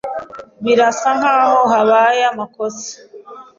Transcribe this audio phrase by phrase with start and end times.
[0.63, 2.93] Birasa nkaho habaye amakosa.